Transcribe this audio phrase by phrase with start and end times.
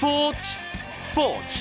[0.00, 0.38] 스포츠
[1.02, 1.58] 스포츠.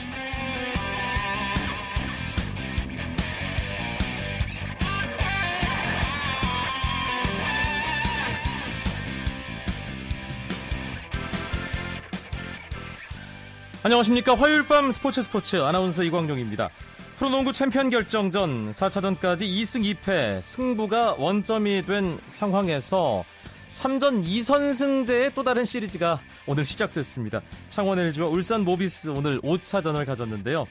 [13.84, 14.36] 안녕하십니까.
[14.36, 16.70] 화요일 밤 스포츠 스포츠 아나운서 이광용입니다.
[17.18, 23.26] 프로농구 챔피언 결정전 4차전까지 2승 2패 승부가 원점이 된 상황에서
[23.70, 27.42] 3전 2선승제의 또 다른 시리즈가 오늘 시작됐습니다.
[27.70, 30.68] 창원 LG와 울산 모비스 오늘 5차전을 가졌는데요.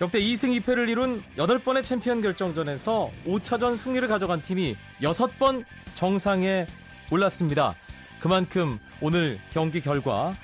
[0.00, 6.66] 역대 2승 2패를 이룬 8번의 챔피언 결정전에서 5차전 승리를 가져간 팀이 6번 정상에
[7.10, 7.74] 올랐습니다.
[8.18, 10.34] 그만큼 오늘 경기 결과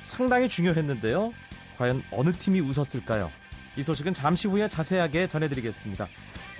[0.00, 1.32] 상당히 중요했는데요.
[1.76, 3.30] 과연 어느 팀이 웃었을까요?
[3.76, 6.08] 이 소식은 잠시 후에 자세하게 전해드리겠습니다.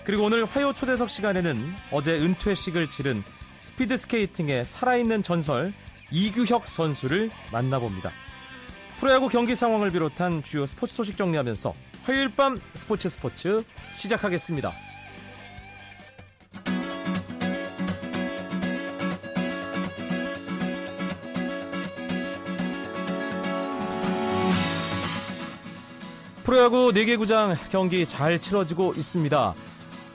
[0.05, 3.25] 그리고 오늘 화요 초대석 시간에는 어제 은퇴식을 치른
[3.65, 5.73] 스피드 스케이팅의 살아있는 전설
[6.11, 8.13] 이규혁 선수를 만나봅니다.
[8.99, 13.65] 프로야구 경기 상황을 비롯한 주요 스포츠 소식 정리하면서 화요일 밤 스포츠 스포츠
[13.97, 14.71] 시작하겠습니다.
[26.45, 29.55] 프로야구 4개 구장 경기 잘 치러지고 있습니다.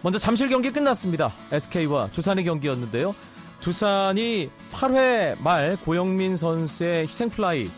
[0.04, 1.34] 먼저 잠실 경기 끝났습니다.
[1.52, 3.16] SK와 두산의 경기였는데요.
[3.60, 7.70] 두산이 8회 말 고영민 선수의 희생플라이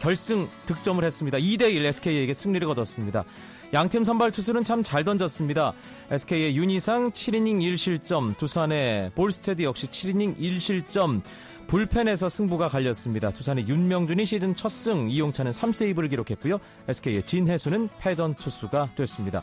[0.00, 1.38] 결승 득점을 했습니다.
[1.38, 3.24] 2대1 SK에게 승리를 거뒀습니다.
[3.72, 5.72] 양팀 선발 투수는 참 잘 던졌습니다.
[6.10, 11.22] SK의 윤희상 7이닝 1실점, 두산의 볼스테드 역시 7이닝 1실점,
[11.66, 13.30] 불펜에서 승부가 갈렸습니다.
[13.30, 16.58] 두산의 윤명준이 시즌 첫 승, 이용찬은 3세이브를 기록했고요.
[16.86, 19.42] SK의 진해수는 패던 투수가 됐습니다.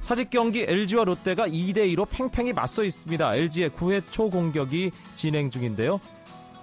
[0.00, 3.34] 사직 경기 LG와 롯데가 2대 2로 팽팽히 맞서 있습니다.
[3.34, 6.00] LG의 9회 초 공격이 진행 중인데요.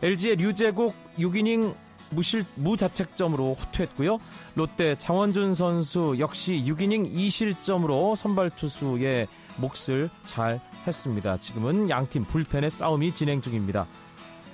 [0.01, 1.75] LG의 류재국 6이닝
[2.09, 4.19] 무실, 무자책점으로 호투했고요.
[4.55, 9.27] 롯데 장원준 선수 역시 6이닝 2실점으로 선발 투수의
[9.57, 11.37] 몫을 잘 했습니다.
[11.37, 13.87] 지금은 양팀 불펜의 싸움이 진행 중입니다.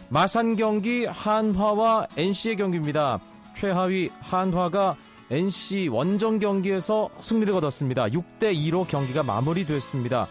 [0.10, 3.20] 마산 경기 한화와 NC의 경기입니다.
[3.56, 4.96] 최하위 한화가
[5.32, 8.06] NC 원정 경기에서 승리를 거뒀습니다.
[8.08, 10.28] 6대 2로 경기가 마무리됐습니다.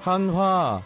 [0.00, 0.80] 한화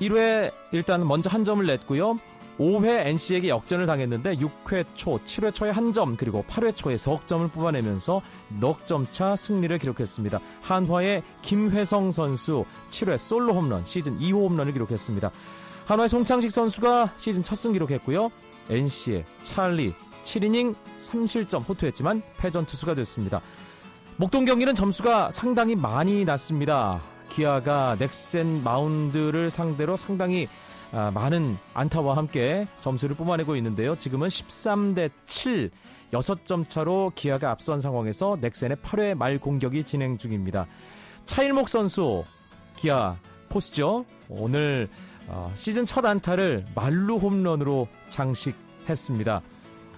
[0.00, 2.18] 1회 일단 먼저 한 점을 냈고요.
[2.58, 7.46] 5회 NC에게 역전을 당했는데 6회 초, 7회 초에 한 점, 그리고 8회 초에 석 점을
[7.48, 8.20] 뽑아내면서
[8.60, 10.40] 넉 점 차 승리를 기록했습니다.
[10.60, 15.30] 한화의 김회성 선수 7회 솔로 홈런, 시즌 2호 홈런을 기록했습니다.
[15.86, 18.30] 한화의 송창식 선수가 시즌 첫 승 기록했고요.
[18.70, 19.94] NC의 찰리
[20.32, 23.40] 7이닝 3실점 호투했지만 패전 투수가 됐습니다.
[24.16, 27.02] 목동 경기는 점수가 상당히 많이 났습니다.
[27.28, 30.48] 기아가 넥센 마운드를 상대로 상당히
[30.92, 33.96] 아, 많은 안타와 함께 점수를 뽑아내고 있는데요.
[33.96, 35.70] 지금은 13대 7,
[36.12, 40.66] 6점 차로 기아가 앞선 상황에서 넥센의 8회 말 공격이 진행 중입니다.
[41.24, 42.24] 차일목 선수,
[42.76, 43.16] 기아
[43.48, 44.04] 포스죠.
[44.28, 44.88] 오늘
[45.28, 49.40] 어, 시즌 첫 안타를 말루 홈런으로 장식했습니다.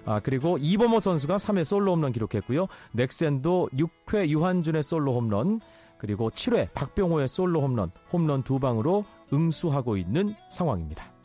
[0.05, 2.67] 아, 그리고 이범호 선수가 3회 솔로 홈런 기록했고요.
[2.91, 5.59] 넥센도 6회 유한준의 솔로 홈런,
[5.97, 11.15] 그리고 7회 박병호의 솔로 홈런, 홈런 두 방으로 응수하고 있는 상황입니다.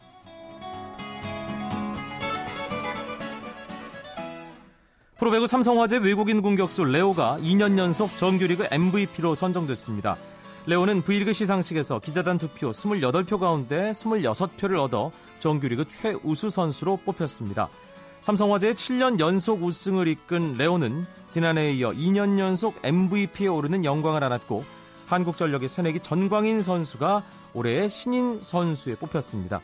[5.19, 10.17] 프로배구 삼성화재 외국인 공격수 레오가 2년 연속 정규리그 MVP로 선정됐습니다.
[10.65, 17.69] 레오는 V리그 시상식에서 기자단 투표 28표 가운데 26표를 얻어 정규리그 최우수 선수로 뽑혔습니다.
[18.21, 24.65] 삼성화재의 7년 연속 우승을 이끈 레오는 지난해에 이어 2년 연속 MVP에 오르는 영광을 안았고
[25.07, 29.61] 한국전력의 새내기 전광인 선수가 올해의 신인 선수에 뽑혔습니다.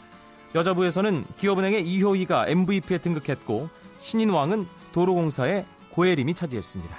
[0.55, 3.69] 여자부에서는 기업은행의 이효희가 MVP에 등극했고
[3.99, 6.97] 신인왕은 도로공사의 고혜림이 차지했습니다.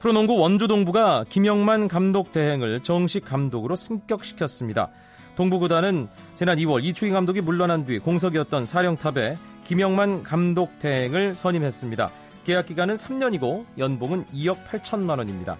[0.00, 4.90] 프로농구 원주 동부가 김영만 감독 대행을 정식 감독으로 승격시켰습니다.
[5.38, 12.10] 동부구단은 지난 2월 이충희 감독이 물러난 뒤 공석이었던 사령탑에 김영만 감독 대행을 선임했습니다.
[12.44, 15.56] 계약 기간은 3년이고 연봉은 2억 8천만 원입니다.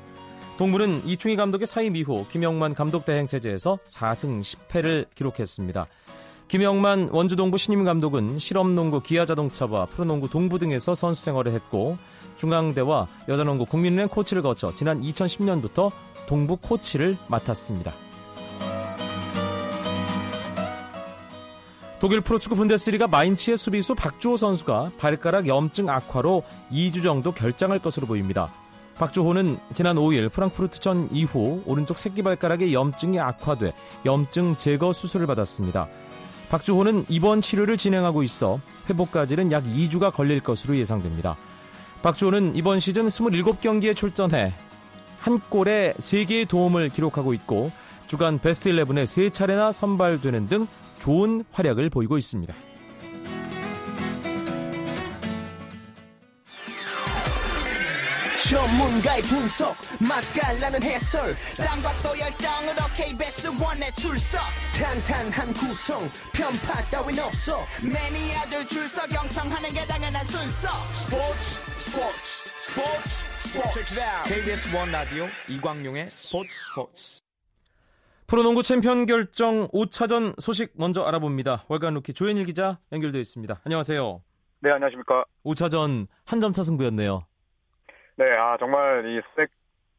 [0.57, 5.87] 동부는 이충희 감독의 사임 이후 김영만 감독 대행 체제에서 4승 10패를 기록했습니다.
[6.49, 11.99] 김영만 원주동부 신임 감독은 실업농구 기아자동차와 프로농구 동부 등에서 선수 생활을 했고
[12.37, 15.93] 중앙대와 여자농구 국민은행 코치를 거쳐 지난 2010년부터
[16.27, 18.08] 동부 코치를 맡았습니다.
[22.01, 28.49] 독일 프로축구 분데스리가 마인츠의 수비수 박주호 선수가 발가락 염증 악화로 2주 정도 결장할 것으로 보입니다.
[28.99, 33.73] 박주호는 지난 5일 프랑크푸르트전 이후 오른쪽 새끼발가락의 염증이 악화돼
[34.05, 35.89] 염증 제거 수술을 받았습니다.
[36.51, 41.37] 박주호는 입원 치료를 진행하고 있어 회복까지는 약 2주가 걸릴 것으로 예상됩니다.
[42.03, 44.53] 박주호는 이번 시즌 27경기에 출전해
[45.19, 47.73] 한 골에 3개의 도움을 기록하고 있고
[48.07, 50.67] 주간 베스트 11에 3차례나 선발되는 등
[50.99, 52.55] 좋은 활약을 보이고 있습니다.
[58.49, 61.37] 전문가의 분석 맛깔나는 해설
[62.03, 64.41] 또 열정으로 KBS 원에 출석.
[64.75, 67.59] 탄탄한 구성 편파 따윈 없어.
[67.83, 70.69] 매니아들 줄서 경청하는 게 당연한 순서.
[70.95, 71.41] 스포츠
[71.79, 73.95] 스포츠 스포츠 스포츠.
[74.29, 77.28] KBS one 라디오 이광용의 스포츠 스포츠
[78.29, 81.65] 프로농구 챔피언 결정 5차전 소식 먼저 알아봅니다.
[81.69, 83.55] 월간 루키 조현일 기자 연결되어 있습니다.
[83.65, 84.21] 안녕하세요.
[84.61, 85.25] 네, 안녕하십니까.
[85.47, 87.25] 5차전 한 점 차 승부였네요.
[88.17, 89.49] 네, 아 정말 이 스택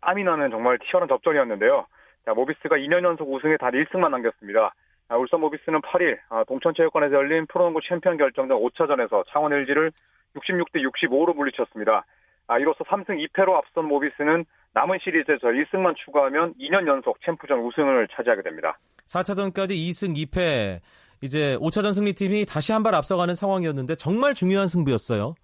[0.01, 1.87] 땀이 나는 정말 치열한 접전이었는데요.
[2.25, 4.73] 자, 모비스가 2년 연속 우승에 단 1승만 남겼습니다.
[5.07, 9.91] 아, 울산 모비스는 8일 아, 동천체육관에서 열린 프로농구 챔피언 결정전 5차전에서 창원 LG를
[10.35, 12.05] 66대 65로 물리쳤습니다.
[12.49, 14.43] 아, 이로써 3승 2패로 앞선 모비스는
[14.73, 18.77] 남은 시리즈에서 1승만 추가하면 2년 연속 챔프전 우승을 차지하게 됩니다.
[19.05, 20.79] 4차전까지 2승 2패,
[21.21, 25.35] 이제 5차전 승리팀이 다시 한 발 앞서가는 상황이었는데 정말 중요한 승부였어요.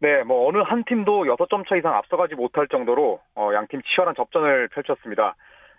[0.00, 4.68] 네, 뭐 어느 한 팀도 6점 차 이상 앞서가지 못할 정도로 어, 양팀 치열한 접전을
[4.68, 5.36] 펼쳤습니다.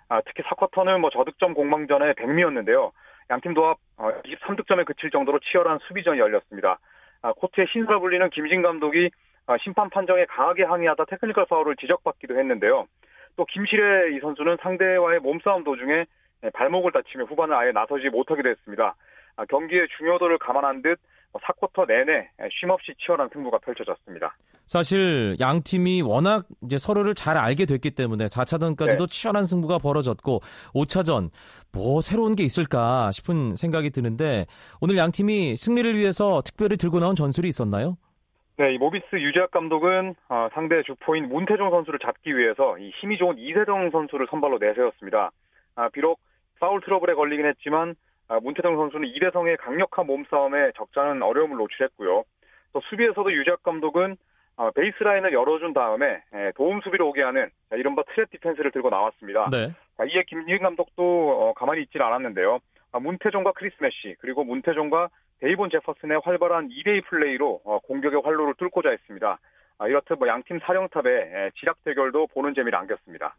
[0.08, 2.92] 아, 특히 4쿼터는 뭐 저득점 공방전의 백미였는데요.
[3.30, 6.80] 양팀 도합 어, 23득점에 그칠 정도로 치열한 수비전이 열렸습니다.
[7.24, 9.10] 아, 코트의 신설 불리는 김진 감독이 어,
[9.64, 12.88] 심판 판정에 강하게 항의하다 테크니컬 파울을 지적받기도 했는데요.
[13.36, 16.06] 또 김실의 이 선수는 상대와의 몸싸움 도중에
[16.54, 18.96] 발목을 다치며 후반을 아예 나서지 못하게 됐습니다.
[19.36, 21.00] 아, 경기의 중요도를 감안한 듯
[21.34, 22.30] 4쿼터 뭐 내내
[22.60, 24.34] 쉼없이 치열한 승부가 펼쳐졌습니다.
[24.66, 29.06] 사실 양 팀이 워낙 이제 서로를 잘 알게 됐기 때문에 4차전까지도 네.
[29.08, 30.42] 치열한 승부가 벌어졌고
[30.74, 31.30] 5차전
[31.72, 34.46] 뭐 새로운 게 있을까 싶은 생각이 드는데
[34.82, 37.98] 오늘 양 팀이 승리를 위해서 특별히 들고 나온 전술이 있었나요?
[38.62, 43.40] 네, 이 모비스 유재학 감독은 어, 상대 주포인 문태종 선수를 잡기 위해서 이 힘이 좋은
[43.40, 45.32] 이세정 선수를 선발로 내세웠습니다.
[45.76, 46.20] 아, 비록
[46.60, 47.96] 파울 트러블에 걸리긴 했지만
[48.28, 52.24] 아, 문태종 선수는 이대성의 강력한 몸싸움에 적잖은 어려움을 노출했고요.
[52.74, 54.16] 또 수비에서도 유재학 감독은
[54.58, 59.50] 아, 베이스라인을 열어준 다음에 예, 도움 수비로 오게 하는 이른바 트랩 디펜스를 들고 나왔습니다.
[59.50, 59.74] 네.
[60.08, 62.60] 이에 김진 감독도 어, 가만히 있질 않았는데요.
[62.92, 65.10] 아, 문태종과 크리스 메시 그리고 문태종과
[65.42, 69.40] 데이본 제퍼슨의 활발한 2대2 플레이로 어, 공격의 활로를 뚫고자 했습니다.
[69.88, 73.36] 이렇듯 뭐 양팀 사령탑의 예, 지략 대결도 보는 재미를 안겼습니다.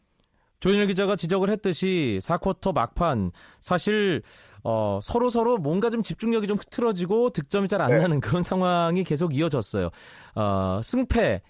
[0.59, 4.23] 조인일 기자가 지적을 했듯이 4쿼터 막판 사실
[4.65, 7.99] 어, 서로 서로 뭔가 좀 집중력이 좀 흐트러지고 득점이 잘안 네.
[7.99, 9.91] 나는 그런 상황이 계속 이어졌어요.
[10.37, 11.41] 어, 승패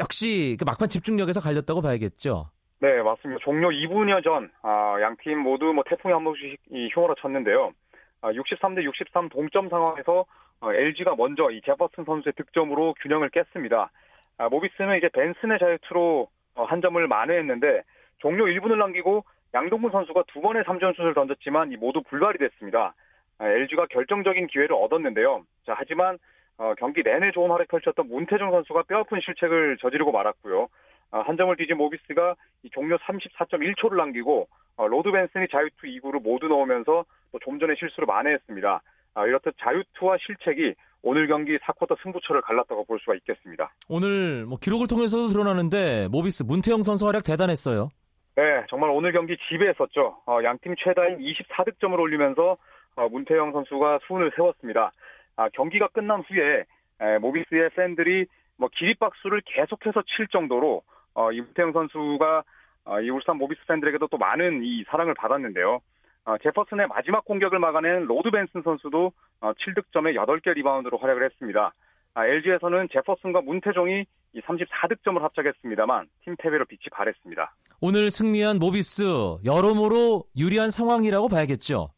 [0.00, 2.50] 역시 그 막판 집중력에서 갈렸다고 봐야겠죠.
[2.80, 3.40] 네, 맞습니다.
[3.44, 7.72] 종료 2분여 전 아, 양팀 모두 뭐 태풍이 한 번씩 휘몰아 쳤는데요.
[8.20, 10.24] 아, 63대 63 동점 상황에서
[10.60, 13.90] 어, LG가 먼저 이 제퍼슨 선수의 득점으로 균형을 깼습니다.
[14.38, 17.82] 아, 모비스는 이제 벤슨의 자유투로 어, 한 점을 만회했는데
[18.18, 19.24] 종료 1분을 남기고
[19.54, 22.94] 양동근 선수가 두 번의 3점 슛을 던졌지만 모두 불발이 됐습니다.
[23.40, 25.44] LG가 아, 결정적인 기회를 얻었는데요.
[25.64, 26.18] 자, 하지만
[26.58, 30.68] 어, 경기 내내 좋은 활약 펼쳤던 문태종 선수가 뼈아픈 실책을 저지르고 말았고요.
[31.10, 32.34] 어, 한 점을 뒤진 모비스가
[32.72, 37.04] 종료 34.1초를 남기고 어, 로드 벤슨이 자유투 2구를 모두 넣으면서
[37.42, 38.82] 좀 전에 실수를 만회했습니다.
[39.14, 43.72] 아, 이렇듯 자유투와 실책이 오늘 경기 4쿼터 승부처를 갈랐다고 볼 수가 있겠습니다.
[43.88, 47.88] 오늘 뭐 기록을 통해서도 드러나는데 모비스 문태영 선수 활약 대단했어요.
[48.36, 50.18] 네, 정말 오늘 경기 지배했었죠.
[50.26, 52.56] 어, 양팀 최다인 24득점을 올리면서
[52.96, 54.92] 어, 문태영 선수가 수훈을 세웠습니다.
[55.36, 56.64] 아, 경기가 끝난 후에
[57.00, 60.82] 에, 모비스의 팬들이 뭐 기립박수를 계속해서 칠 정도로
[61.18, 62.44] 어, 이 문태영 선수가
[62.84, 65.80] 어, 이 울산 모비스 팬들에게도 또 많은 이 사랑을 받았는데요.
[66.24, 69.10] 어, 제퍼슨의 마지막 공격을 막아낸 로드 벤슨 선수도
[69.40, 71.72] 어, 7득점에 8개 리바운드로 활약을 했습니다.
[72.14, 77.52] 아, LG에서는 제퍼슨과 문태종이 이 34득점을 합작했습니다만 팀 패배로 빛이 바랬습니다.
[77.80, 79.02] 오늘 승리한 모비스
[79.44, 81.88] 여러모로 유리한 상황이라고 봐야겠죠.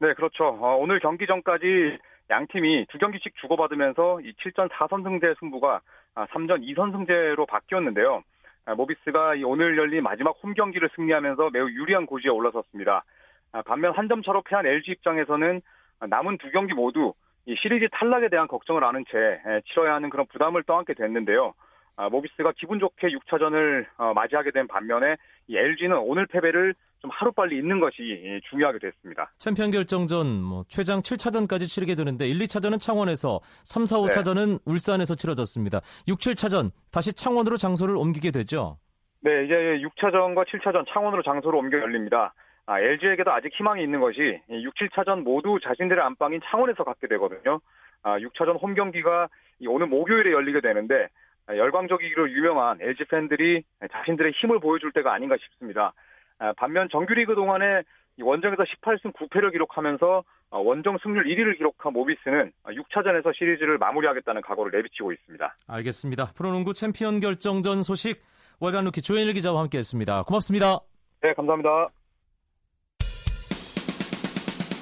[0.00, 0.48] 네, 그렇죠.
[0.48, 5.80] 어, 오늘 경기 전까지 양 팀이 두 경기씩 주고받으면서 이 7전 4선승제 승부가
[6.14, 8.22] 3전 아, 2선승제로 바뀌었는데요.
[8.66, 13.04] 아, 모비스가 오늘 열린 마지막 홈 경기를 승리하면서 매우 유리한 고지에 올라섰습니다.
[13.52, 15.62] 아, 반면 한 점 차로 패한 LG 입장에서는
[16.08, 17.14] 남은 두 경기 모두
[17.46, 21.54] 이 시리즈 탈락에 대한 걱정을 안은 채 치러야 하는 그런 부담을 떠안게 됐는데요.
[21.96, 27.58] 아, 모비스가 기분 좋게 6차전을 어, 맞이하게 된 반면에 이 LG는 오늘 패배를 좀 하루빨리
[27.58, 29.30] 잊는 것이 중요하게 됐습니다.
[29.38, 34.58] 챔피언 결정전 뭐 최장 7차전까지 치르게 되는데 1, 2차전은 창원에서 3, 4, 5차전은 네.
[34.64, 35.80] 울산에서 치러졌습니다.
[36.08, 38.78] 6, 7차전 다시 창원으로 장소를 옮기게 되죠.
[39.20, 42.32] 네, 이제 6차전과 7차전 창원으로 장소를 옮겨 열립니다.
[42.66, 47.60] 아, LG에게도 아직 희망이 있는 것이 6, 7차전 모두 자신들의 안방인 창원에서 갖게 되거든요.
[48.02, 49.28] 아, 6차전 홈 경기가
[49.66, 51.08] 오늘 목요일에 열리게 되는데
[51.46, 55.92] 아, 열광적이기로 유명한 LG 팬들이 자신들의 힘을 보여줄 때가 아닌가 싶습니다.
[56.38, 57.82] 아, 반면 정규리그 동안에
[58.20, 65.12] 원정에서 18승 9패를 기록하면서 아, 원정 승률 1위를 기록한 모비스는 6차전에서 시리즈를 마무리하겠다는 각오를 내비치고
[65.12, 65.56] 있습니다.
[65.66, 66.26] 알겠습니다.
[66.36, 68.22] 프로농구 챔피언 결정전 소식
[68.60, 70.22] 월간 루키 조현일 기자와 함께했습니다.
[70.22, 70.78] 고맙습니다.
[71.22, 71.88] 네, 감사합니다.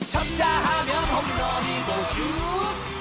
[0.06, 2.22] 쳤다 하면 홈런이고 슛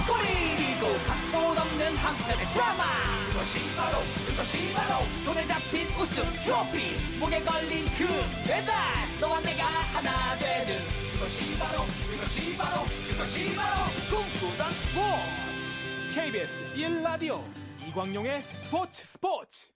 [0.08, 3.03] 골이고 각본 없는 한편의 드라마
[3.44, 8.74] 그것이 바로 그것이 바로 손에 잡힌 우승 트로피 목에 걸린 금메달
[9.20, 10.80] 너와 내가 하나 되는
[11.12, 17.44] 그것이 바로 그것이 바로 그것이 바로 꿈꾸던 스포츠 KBS 1라디오
[17.86, 19.68] 이광용의 스포츠 스포츠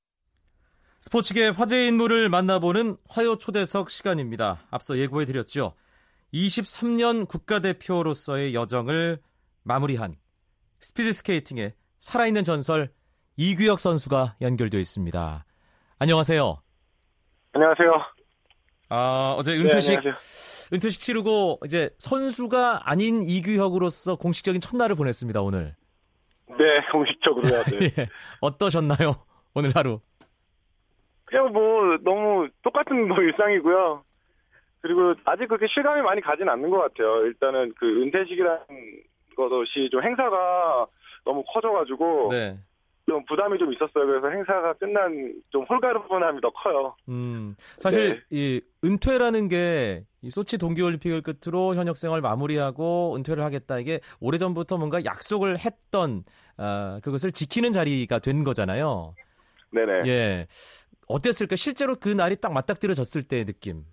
[1.01, 4.65] 스포츠계 화제 인물을 만나보는 화요 초대석 시간입니다.
[4.71, 5.75] 앞서 예고해드렸죠.
[6.33, 9.21] 23년 국가대표로서의 여정을
[9.63, 10.15] 마무리한
[10.79, 12.95] 스피드 스케이팅의 살아있는 전설
[13.39, 15.45] 이규혁 선수가 연결되어 있습니다.
[15.99, 16.57] 안녕하세요.
[17.53, 17.91] 안녕하세요.
[18.89, 20.09] 아, 어제 은퇴식, 네,
[20.73, 25.75] 은퇴식 치르고 이제 선수가 아닌 이규혁으로서 공식적인 첫날을 보냈습니다, 오늘.
[26.47, 27.63] 네, 공식적으로요.
[27.63, 27.85] 네.
[28.01, 28.07] 예.
[28.41, 29.13] 어떠셨나요?
[29.53, 29.99] 오늘 하루.
[31.25, 34.03] 그냥 뭐 너무 똑같은 뭐 일상이고요.
[34.81, 37.23] 그리고 아직 그렇게 실감이 많이 가진 않는 것 같아요.
[37.25, 38.65] 일단은 그 은퇴식이라는
[39.35, 40.87] 것이 좀 행사가
[41.23, 42.57] 너무 커져가지고 네.
[43.07, 44.05] 좀 부담이 좀 있었어요.
[44.05, 46.95] 그래서 행사가 끝난 좀 홀가분함이 더 커요.
[47.09, 48.37] 음, 사실 네.
[48.37, 54.77] 이 은퇴라는 게 이 소치 동계올림픽을 끝으로 현역 생활 마무리하고 은퇴를 하겠다 이게 오래 전부터
[54.77, 56.25] 뭔가 약속을 했던
[56.57, 59.13] 아, 그것을 지키는 자리가 된 거잖아요.
[59.71, 60.09] 네네.
[60.09, 60.47] 예.
[61.07, 61.55] 어땠을까?
[61.55, 63.83] 실제로 그 날이 딱 맞닥뜨려졌을 때의 느낌.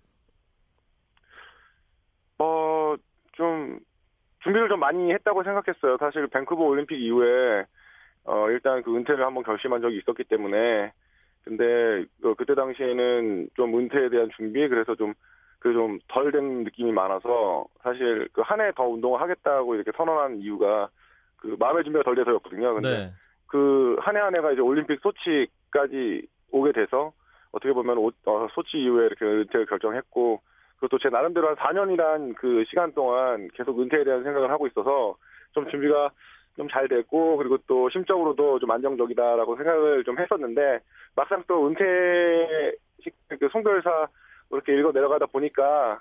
[2.38, 2.97] 어,
[3.33, 3.78] 좀,
[4.42, 5.99] 준비를 좀 많이 했다고 생각했어요.
[6.00, 7.64] 사실 밴쿠버 올림픽 이후에,
[8.25, 10.93] 어, 일단 그 은퇴를 한번 결심한 적이 있었기 때문에,
[11.45, 15.12] 근데, 어, 그때 당시에는 좀 은퇴에 대한 준비, 그래서 좀,
[15.61, 20.38] 그 좀 덜 된 느낌이 많아서, 사실 그 한 해 더 운동을 하겠다고 이렇게 선언한
[20.38, 20.88] 이유가,
[21.38, 22.75] 그 마음의 준비가 덜 돼서였거든요.
[22.75, 23.12] 근데 네.
[23.49, 27.12] 그한 해 한 해가 이제 올림픽 소치까지 오게 돼서
[27.52, 30.40] 어떻게 보면 오- 어, 소치 이후에 이렇게 은퇴를 결정했고
[30.76, 35.16] 그것도 제 나름대로 한 4년이란 그 시간 동안 계속 은퇴에 대한 생각을 하고 있어서
[35.52, 36.11] 좀 준비가
[36.57, 40.79] 좀 잘 됐고 그리고 또 심적으로도 좀 안정적이다라고 생각을 좀 했었는데
[41.17, 41.83] 막상 또 은퇴
[43.03, 44.09] 식- 그 송별사
[44.51, 46.01] 이렇게 읽어 내려가다 보니까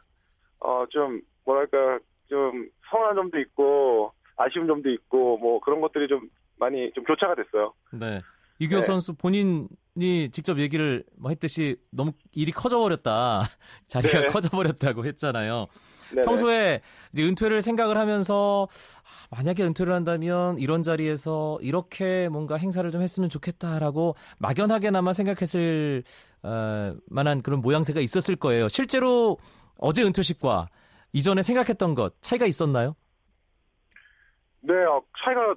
[0.59, 6.91] 어 좀 뭐랄까 좀 서운한 점도 있고 아쉬운 점도 있고 뭐 그런 것들이 좀 많이
[6.93, 7.73] 좀 교차가 됐어요.
[7.91, 8.21] 네.
[8.59, 8.87] 이규혁 네.
[8.87, 13.41] 선수 본인이 직접 얘기를 뭐 했듯이 너무 일이 커져버렸다.
[13.87, 14.25] 자리가 네.
[14.27, 15.65] 커져버렸다고 했잖아요.
[16.11, 16.25] 네네.
[16.25, 16.81] 평소에
[17.11, 23.29] 이제 은퇴를 생각을 하면서 아, 만약에 은퇴를 한다면 이런 자리에서 이렇게 뭔가 행사를 좀 했으면
[23.29, 26.03] 좋겠다라고 막연하게나마 생각했을
[26.43, 28.67] 어, 만한 그런 모양새가 있었을 거예요.
[28.67, 29.37] 실제로
[29.77, 30.67] 어제 은퇴식과
[31.13, 32.95] 이전에 생각했던 것 차이가 있었나요?
[34.61, 35.53] 네, 어, 차이가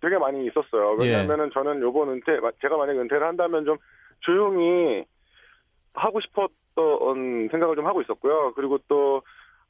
[0.00, 0.96] 되게 많이 있었어요.
[1.02, 1.10] 예.
[1.10, 2.32] 왜냐하면은 저는 요번 은퇴,
[2.62, 3.76] 제가 만약에 은퇴를 한다면 좀
[4.20, 5.04] 조용히
[5.94, 8.54] 하고 싶었던 생각을 좀 하고 있었고요.
[8.54, 9.22] 그리고 또,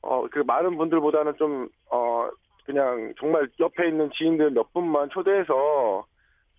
[0.02, 2.28] 어, 그 많은 분들보다는 좀, 어,
[2.64, 6.04] 그냥 정말 옆에 있는 지인들 몇 분만 초대해서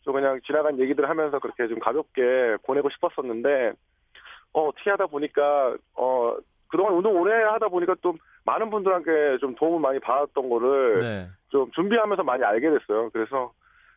[0.02, 3.74] 좀 그냥 지나간 얘기들 하면서 그렇게 좀 가볍게 보내고 싶었었는데,
[4.54, 6.36] 어, 어떻게 하다 보니까, 어,
[6.68, 11.28] 그동안 운동 오래 하다 보니까 좀 많은 분들한테 좀 도움을 많이 받았던 거를 네.
[11.50, 13.10] 좀 준비하면서 많이 알게 됐어요.
[13.12, 13.52] 그래서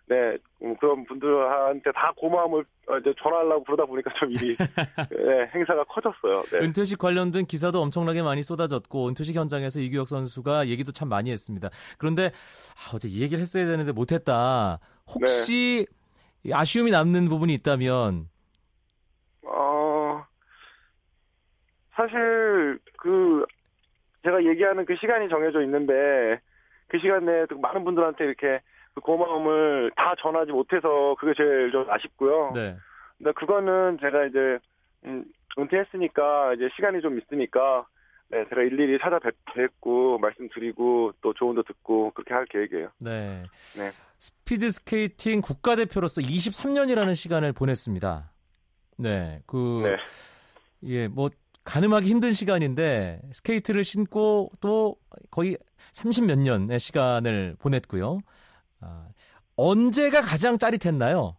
[0.06, 4.54] 네 음, 그런 분들한테 다 고마움을 어, 이제 전하려고 그러다 보니까 좀 일이
[5.10, 6.42] 네, 행사가 커졌어요.
[6.52, 6.58] 네.
[6.58, 11.70] 은퇴식 관련된 기사도 엄청나게 많이 쏟아졌고 은퇴식 현장에서 이규혁 선수가 얘기도 참 많이 했습니다.
[11.98, 14.78] 그런데 아, 어제 이 얘기를 했어야 되는데 못했다.
[15.06, 15.86] 혹시
[16.52, 18.28] 아쉬움이 남는 부분이 있다면
[19.46, 20.26] 어
[21.94, 23.46] 사실 그
[24.22, 25.92] 제가 얘기하는 그 시간이 정해져 있는데
[26.88, 28.60] 그 시간 내에 또 많은 분들한테 이렇게
[28.94, 32.52] 그 고마움을 다 전하지 못해서 그게 제일 좀 아쉽고요.
[32.54, 32.76] 네.
[33.18, 34.58] 근데 그거는 제가 이제
[35.04, 35.24] 음,
[35.58, 37.86] 은퇴했으니까 이제 시간이 좀 있으니까
[38.28, 42.88] 네, 제가 일일이 찾아뵙고 말씀드리고 또 조언도 듣고 그렇게 할 계획이에요.
[42.98, 43.42] 네.
[43.76, 43.90] 네.
[44.18, 48.30] 스피드 스케이팅 국가대표로서 23년이라는 시간을 보냈습니다.
[48.98, 49.42] 네.
[49.46, 49.96] 그 네.
[50.84, 51.30] 예, 뭐
[51.64, 54.96] 가늠하기 힘든 시간인데 스케이트를 신고 또
[55.30, 55.56] 거의
[55.92, 58.18] 30 몇 년의 시간을 보냈고요.
[58.84, 59.08] 아,
[59.56, 61.36] 언제가 가장 짜릿했나요?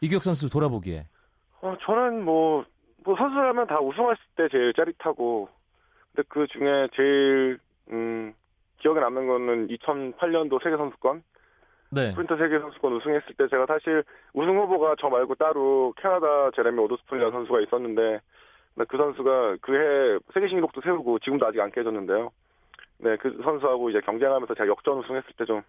[0.00, 1.06] 이규혁 선수 돌아보기에.
[1.62, 2.64] 어, 저는 뭐,
[3.04, 5.48] 뭐 선수라면 다 우승했을 때 제일 짜릿하고
[6.14, 7.58] 근데 그 중에 제일
[7.90, 8.34] 음,
[8.78, 11.22] 기억에 남는 거는 2008년도 세계 선수권
[11.90, 12.10] 네.
[12.10, 14.02] 스프린터 세계 선수권 우승했을 때 제가 사실
[14.34, 18.20] 우승 후보가 저 말고 따로 캐나다 제레미 오도스푼이라는 선수가 있었는데
[18.74, 22.30] 네, 그 선수가 그해 세계 신기록도 세우고 지금도 아직 안 깨졌는데요.
[22.98, 25.62] 네, 그 선수하고 이제 경쟁하면서 제가 역전 우승했을 때 좀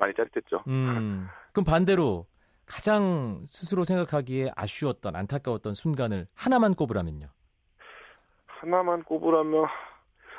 [0.00, 0.64] 많이 짜릿했죠.
[0.66, 1.28] 음.
[1.52, 2.26] 그럼 반대로
[2.66, 7.26] 가장 스스로 생각하기에 아쉬웠던 안타까웠던 순간을 하나만 꼽으라면요.
[8.46, 9.66] 하나만 꼽으라면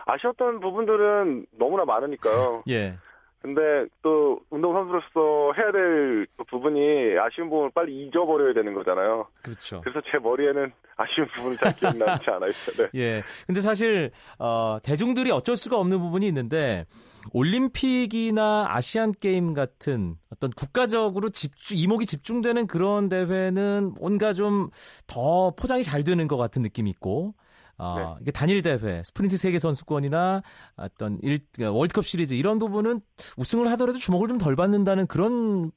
[0.06, 2.64] 아쉬웠던 부분들은 너무나 많으니까요.
[2.70, 2.98] 예.
[3.42, 9.28] 근데 또 운동 선수로서 해야 될 부분이 아쉬운 부분을 빨리 잊어버려야 되는 거잖아요.
[9.42, 9.82] 그렇죠.
[9.82, 12.52] 그래서 제 머리에는 아쉬운 부분이 잘 기억나지 않아요.
[12.52, 12.90] 네.
[12.96, 13.24] 예.
[13.48, 16.86] 근데 사실 어, 대중들이 어쩔 수가 없는 부분이 있는데
[17.34, 24.70] 올림픽이나 아시안 게임 같은 어떤 국가적으로 집중 이목이 집중되는 그런 대회는 뭔가 좀
[25.08, 27.34] 더 포장이 잘 되는 것 같은 느낌이 있고
[27.78, 28.16] 어, 네.
[28.22, 30.42] 이게 단일 대회, 스프린트 세계 선수권이나
[30.78, 33.02] 어떤 일, 월드컵 시리즈 이런 부분은
[33.38, 35.72] 우승을 하더라도 주목을 좀 덜 받는다는 그런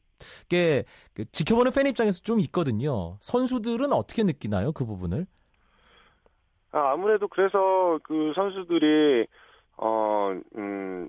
[0.49, 3.17] 게그 지켜보는 팬 입장에서 좀 있거든요.
[3.21, 5.27] 선수들은 어떻게 느끼나요, 그 부분을?
[6.73, 9.27] 아, 아무래도 그래서 그 선수들이
[9.77, 11.09] 어, 음,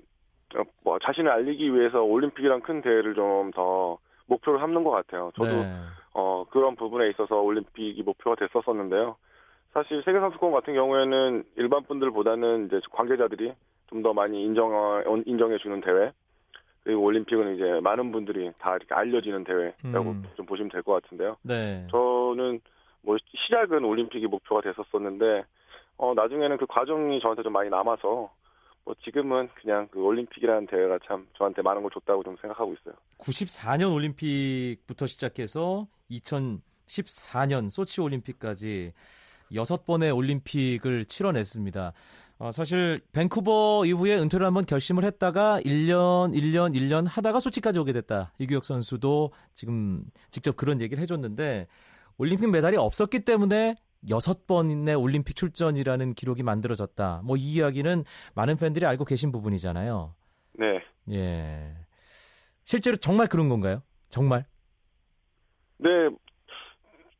[0.84, 5.30] 뭐 자신을 알리기 위해서 올림픽이란 큰 대회를 좀 더 목표로 삼는 것 같아요.
[5.36, 5.72] 저도 네.
[6.12, 9.16] 어, 그런 부분에 있어서 올림픽이 목표가 됐었었는데요.
[9.72, 13.52] 사실 세계 선수권 같은 경우에는 일반 분들보다는 이제 관계자들이
[13.88, 14.72] 좀 더 많이 인정
[15.26, 16.10] 인정해 주는 대회.
[16.82, 20.24] 그리고 올림픽은 이제 많은 분들이 다 이렇게 알려지는 대회라고 음.
[20.36, 21.36] 좀 보시면 될 것 같은데요.
[21.42, 21.86] 네.
[21.90, 22.60] 저는
[23.02, 25.44] 뭐 시작은 올림픽이 목표가 됐었었는데
[25.98, 28.30] 어 나중에는 그 과정이 저한테 좀 많이 남아서
[28.86, 32.94] 뭐 지금은 그냥 그 올림픽이라는 대회가 참 저한테 많은 걸 줬다고 좀 생각하고 있어요.
[33.18, 38.92] 94년 올림픽부터 시작해서 2014년 소치 올림픽까지
[39.54, 41.92] 여섯 번의 올림픽을 치러냈습니다.
[42.38, 48.32] 어, 사실 밴쿠버 이후에 은퇴를 한번 결심을 했다가 1년, 1년, 1년 하다가 소치까지 오게 됐다.
[48.38, 51.66] 이규혁 선수도 지금 직접 그런 얘기를 해줬는데
[52.18, 53.74] 올림픽 메달이 없었기 때문에
[54.10, 57.22] 여섯 번의 올림픽 출전이라는 기록이 만들어졌다.
[57.24, 60.14] 뭐 이 이야기는 많은 팬들이 알고 계신 부분이잖아요.
[60.54, 60.80] 네.
[61.12, 61.74] 예.
[62.64, 63.82] 실제로 정말 그런 건가요?
[64.08, 64.44] 정말?
[65.78, 65.88] 네.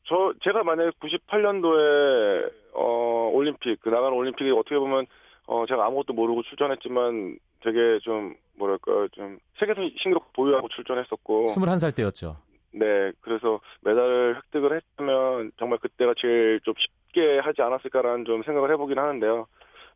[0.08, 5.06] 저 제가 만약에 98년도에 어 올림픽 그 나가는 올림픽에 어떻게 보면
[5.46, 12.36] 어 제가 아무것도 모르고 출전했지만 되게 좀 뭐랄까 좀 세계 신기록 보유하고 출전했었고 21살 때였죠.
[12.76, 18.98] 네, 그래서 메달을 획득을 했다면 정말 그때가 제일 좀 쉽게 하지 않았을까라는 좀 생각을 해보긴
[18.98, 19.46] 하는데요.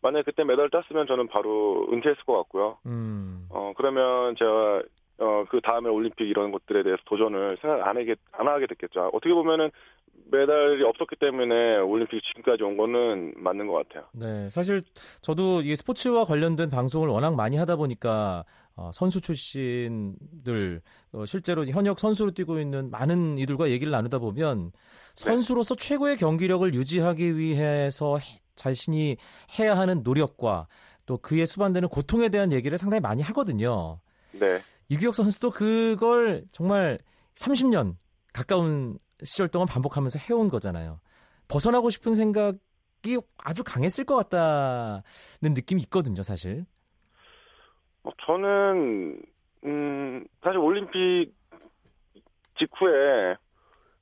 [0.02, 2.78] 만약에 그때 메달을 땄으면 저는 바로 은퇴했을 것 같고요.
[2.86, 3.46] 음.
[3.50, 4.82] 어, 그러면 제가,
[5.18, 9.10] 어, 그 다음에 올림픽 이런 것들에 대해서 도전을 생각 안 하게, 안 하게 됐겠죠.
[9.12, 9.70] 어떻게 보면은
[10.30, 14.06] 메달이 없었기 때문에 올림픽 지금까지 온 거는 맞는 것 같아요.
[14.14, 14.80] 네, 사실
[15.20, 20.80] 저도 이 스포츠와 관련된 방송을 워낙 많이 하다 보니까 어, 선수 출신들
[21.12, 24.72] 어, 실제로 현역 선수로 뛰고 있는 많은 이들과 얘기를 나누다 보면
[25.14, 29.16] 선수로서 최고의 경기력을 유지하기 위해서 해- 자신이
[29.58, 30.66] 해야 하는 노력과
[31.06, 34.00] 또 그에 수반되는 고통에 대한 얘기를 상당히 많이 하거든요.
[34.32, 34.60] 네.
[34.88, 36.98] 이규혁 선수도 그걸 정말
[37.34, 37.96] 30년
[38.32, 41.00] 가까운 시절 동안 반복하면서 해온 거잖아요.
[41.48, 45.02] 벗어나고 싶은 생각이 아주 강했을 것 같다는
[45.54, 46.64] 느낌이 있거든요, 사실.
[48.04, 49.20] 어, 저는,
[49.64, 51.32] 음, 사실 올림픽
[52.58, 53.36] 직후에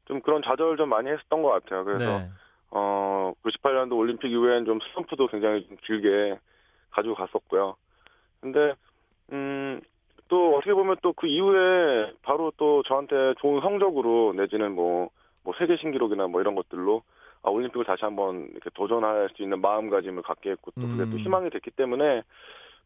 [0.06, 1.84] 좀 그런 좌절을 좀 많이 했었던 것 같아요.
[1.84, 2.28] 그래서, 네.
[2.70, 6.38] 어, 98년도 올림픽 이후엔 좀 슬럼프도 굉장히 좀 길게
[6.90, 7.76] 가지고 갔었고요.
[8.40, 8.74] 근데,
[9.32, 9.80] 음,
[10.28, 15.08] 또 어떻게 보면 또 그 이후에 바로 또 저한테 좋은 성적으로 내지는 뭐,
[15.42, 17.02] 뭐 세계 신기록이나 뭐 이런 것들로
[17.42, 21.18] 아, 올림픽을 다시 한번 이렇게 도전할 수 있는 마음가짐을 갖게 했고 또 그게 또 음.
[21.18, 22.22] 희망이 됐기 때문에,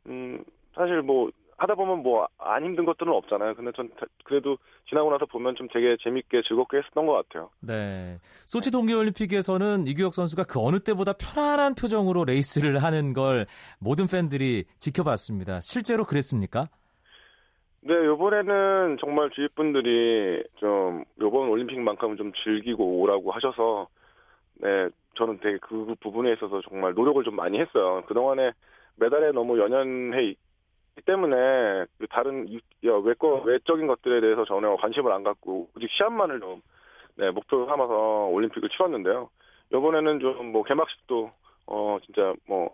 [0.07, 3.55] 음, 사실 뭐 하다 보면 뭐 안 힘든 것들은 없잖아요.
[3.55, 4.57] 근데 전 다- 그래도
[4.89, 7.51] 지나고 나서 보면 좀 되게 재밌게 즐겁게 했었던 것 같아요.
[7.61, 8.19] 네.
[8.47, 13.47] 소치 동계올림픽에서는 이규혁 선수가 그 어느 때보다 편안한 표정으로 레이스를 하는 걸
[13.81, 15.61] 모든 팬들이 지켜봤습니다.
[15.61, 16.67] 실제로 그랬습니까?
[17.81, 23.89] 네, 요번에는 정말 주위 분들이 좀 요번 올림픽만큼은 좀 즐기고 오라고 하셔서
[24.55, 28.03] 네, 저는 되게 그 부분에 있어서 정말 노력을 좀 많이 했어요.
[28.07, 28.53] 그동안에
[28.97, 30.35] 메달에 너무 연연해
[31.01, 32.47] 때문에 그 다른
[32.83, 36.61] 외과 외적인 것들에 대해서 전혀 관심을 안 갖고 오직 시합만을 좀
[37.17, 39.31] 네, 목표로 삼아서 올림픽을 치렀는데요.
[39.73, 41.31] 요번에는 좀 뭐 개막식도
[41.67, 42.71] 어 진짜 뭐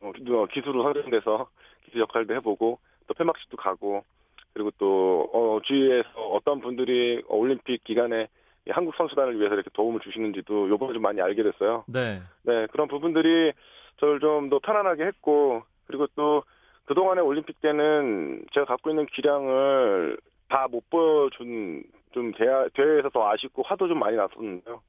[0.00, 0.12] 어,
[0.52, 1.46] 기술로 선정돼서
[1.84, 4.04] 기술 역할도 해보고 또 폐막식도 가고
[4.52, 8.28] 그리고 또 어, 주위에서 어떤 분들이 올림픽 기간에
[8.66, 11.84] 이 한국 선수단을 위해서 이렇게 도움을 주시는지도 요번에 좀 많이 알게 됐어요.
[11.86, 12.20] 네.
[12.42, 13.52] 네, 그런 부분들이
[13.98, 16.42] 저를 좀 더 편안하게 했고 그리고 또
[16.86, 20.18] 그동안의 올림픽 때는 제가 갖고 있는 기량을
[20.48, 24.82] 다 못 보여준 좀 대회, 대회에서 더 아쉽고 화도 좀 많이 났었는데요.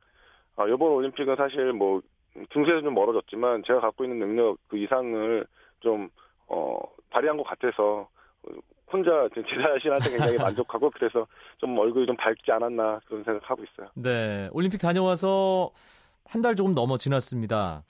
[0.58, 2.02] 아, 이번 올림픽은 사실 뭐
[2.50, 5.46] 등수에서 좀 멀어졌지만 제가 갖고 있는 능력 그 이상을
[5.80, 6.10] 좀
[6.48, 6.78] 어,
[7.12, 8.08] 발휘한 것 같아서
[8.92, 11.26] 혼자 제 자신한테 굉장히 만족하고 그래서
[11.60, 13.88] 좀 얼굴이 좀 밝지 않았나 그런 생각하고 있어요.
[13.96, 15.72] 네, 올림픽 다녀와서
[16.26, 17.84] 한 달 조금 넘어 지났습니다.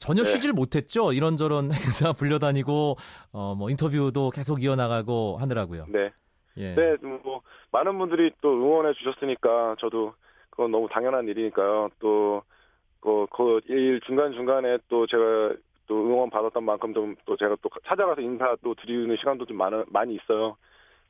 [0.00, 0.30] 전혀 네.
[0.30, 1.12] 쉬질 못했죠.
[1.12, 2.96] 이런저런 행사 불려다니고
[3.32, 5.86] 어, 뭐 인터뷰도 계속 이어나가고 하느라고요.
[5.88, 6.10] 네.
[6.56, 6.74] 예.
[6.74, 10.14] 네, 뭐 많은 분들이 또 응원해 주셨으니까 저도
[10.50, 11.90] 그건 너무 당연한 일이니까요.
[12.00, 12.42] 또
[13.00, 15.54] 그, 그일 중간 중간에 또 제가
[15.86, 19.84] 또 응원 받았던 만큼 좀 또 제가 또 찾아가서 인사 또 드리는 시간도 좀 많아,
[19.88, 20.56] 많이 있어요.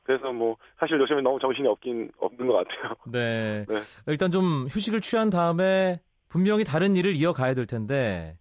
[0.03, 2.95] 그래서 뭐 사실 요즘에 너무 정신이 없긴 없는 것 같아요.
[3.05, 3.65] 네.
[3.69, 3.75] 네.
[4.07, 5.99] 일단 좀 휴식을 취한 다음에
[6.29, 8.37] 분명히 다른 일을 이어가야 될 텐데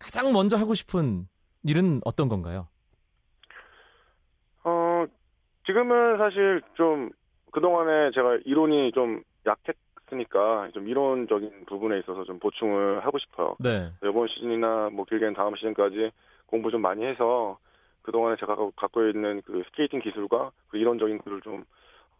[0.00, 1.26] 가장 먼저 하고 싶은
[1.64, 2.66] 일은 어떤 건가요?
[4.64, 5.04] 어,
[5.66, 7.10] 지금은 사실 좀
[7.52, 13.56] 그동안에 제가 이론이 좀 약했으니까 좀 이론적인 부분에 있어서 좀 보충을 하고 싶어요.
[13.60, 13.90] 네.
[14.04, 16.10] 이번 시즌이나 뭐 길게는 다음 시즌까지
[16.46, 17.58] 공부 좀 많이 해서
[18.02, 21.64] 그동안에 제가 갖고- 있는 그 스케이팅 기술과 그 이론적인 것을 좀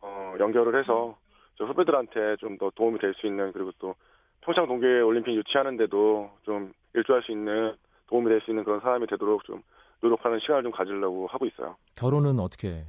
[0.02, 1.16] 어, 연결을 해서
[1.56, 3.94] 저 후배들한테 좀 더 도움이 될 수 있는 그리고 또
[4.42, 7.74] 평창 동계 올림픽 유치하는데도 좀 일조할 수 있는
[8.08, 9.62] 도움이 될 수 있는 그런 사람이 되도록 좀
[10.02, 11.76] 노력하는 시간을 좀 가지려고 하고 있어요.
[11.94, 12.84] 결혼은 어떻게?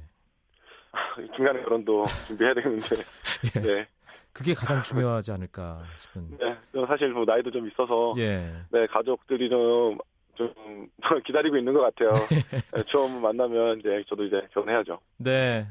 [1.36, 2.86] 중간에 결혼도 준비해야 되는데
[3.56, 3.60] 예.
[3.60, 3.88] 네,
[4.32, 6.36] 그게 가장 중요하지 않을까 싶은.
[6.38, 8.52] 네, 저는 사실 뭐 나이도 좀 있어서 예.
[8.70, 10.88] 네 가족들이 좀좀
[11.26, 12.10] 기다리고 있는 것 같아요.
[12.74, 14.98] 네, 처음 만나면 이제 저도 이제 결혼해야죠.
[15.18, 15.66] 네.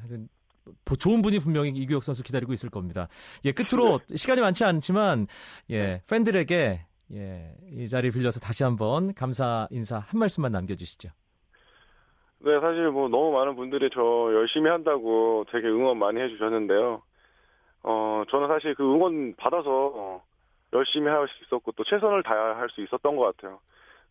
[0.86, 3.08] 보- 좋은 분이 분명히 이규혁 선수 기다리고 있을 겁니다.
[3.46, 5.28] 예, 끝으로 시간이 많지 않지만
[5.72, 11.10] 예, 팬들에게 예, 이 자리 빌려서 다시 한번 감사 인사 한 말씀만 남겨 주시죠.
[12.40, 14.02] 네, 사실 뭐 너무 많은 분들이 저
[14.34, 17.02] 열심히 한다고 되게 응원 많이 해주셨는데요.
[17.84, 20.24] 어, 저는 사실 그 응원 받아서 어,
[20.74, 23.60] 열심히 할 수 있었고 또 최선을 다할 수 있었던 것 같아요.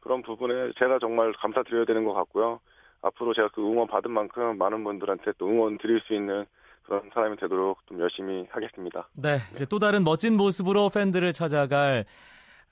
[0.00, 2.60] 그런 부분에 제가 정말 감사드려야 되는 것 같고요.
[3.02, 6.44] 앞으로 제가 그 응원 받은 만큼 많은 분들한테 또 응원 드릴 수 있는
[6.82, 9.08] 그런 사람이 되도록 좀 열심히 하겠습니다.
[9.14, 12.04] 네, 이제 또 다른 멋진 모습으로 팬들을 찾아갈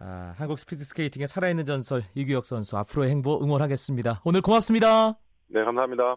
[0.01, 4.23] 아, 한국 스피드 스케이팅의 살아있는 전설 이규혁 선수 앞으로의 행보 응원하겠습니다.
[4.25, 5.19] 오늘 고맙습니다.
[5.49, 6.17] 네, 감사합니다.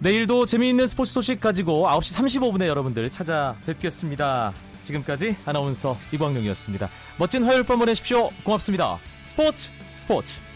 [0.00, 4.52] 내일도 재미있는 스포츠 소식 가지고 9시 35분에 여러분들 찾아뵙겠습니다.
[4.82, 6.88] 지금까지 아나운서 이광용이었습니다.
[7.18, 8.28] 멋진 화요일 밤 보내십시오.
[8.44, 8.98] 고맙습니다.
[9.24, 10.47] 스포츠 스포츠